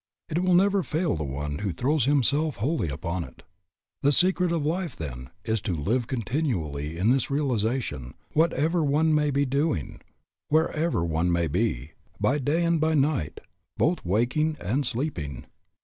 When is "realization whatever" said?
7.29-8.83